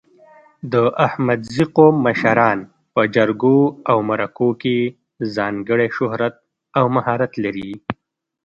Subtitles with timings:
[0.71, 0.73] د
[1.05, 2.57] احمدزي قوم مشران
[2.93, 3.59] په جرګو
[3.89, 4.77] او مرکو کې
[5.35, 6.35] ځانګړی شهرت
[6.77, 7.71] او مهارت لري.